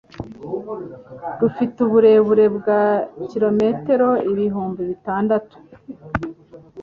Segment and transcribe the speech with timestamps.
[1.41, 2.81] rufite uburebure bwa
[3.31, 3.49] km
[4.31, 5.55] ibihumbi bitandatatu